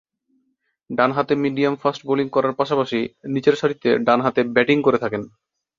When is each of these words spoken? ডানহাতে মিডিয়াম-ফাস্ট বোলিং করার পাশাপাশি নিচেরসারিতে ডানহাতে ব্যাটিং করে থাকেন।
ডানহাতে 0.89 1.33
মিডিয়াম-ফাস্ট 1.43 2.01
বোলিং 2.07 2.27
করার 2.35 2.53
পাশাপাশি 2.59 2.99
নিচেরসারিতে 3.33 3.89
ডানহাতে 4.07 4.41
ব্যাটিং 4.55 4.77
করে 4.81 4.97
থাকেন। 5.03 5.21